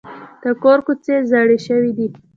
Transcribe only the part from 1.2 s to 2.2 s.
زاړه شوي دي.